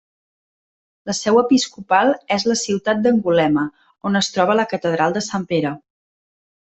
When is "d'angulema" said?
3.03-3.67